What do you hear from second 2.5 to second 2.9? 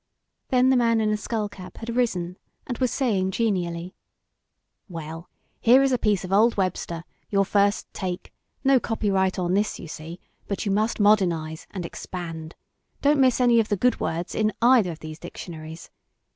and was